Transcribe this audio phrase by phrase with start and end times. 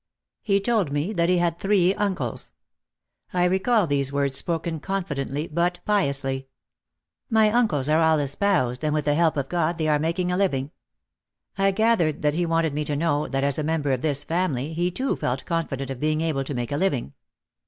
[0.41, 2.53] He told me that he had three uncles.
[3.33, 6.47] I recall these words spoken confidently but piously.
[7.29, 10.37] "My uncles are all espoused and with the help of God they are making a
[10.37, 10.71] living."
[11.55, 14.73] I gathered that he wanted me to know, that as a member of this family
[14.73, 17.13] he too felt confident of being able to make a living.